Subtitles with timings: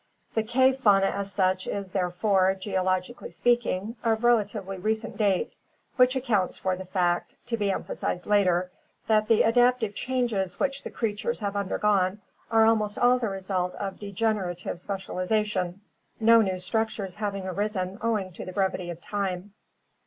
[0.33, 5.53] The cave fauna as such is therefore, geologically speaking, of relatively recent date,
[5.95, 8.71] which accounts for the fact, to be emphasized later,
[9.05, 12.19] that the adaptive changes which the creatures have undergone
[12.49, 15.81] are almost all the result of degenerative specialization,
[16.19, 19.53] no new structures having arisen owing to the brevity of time.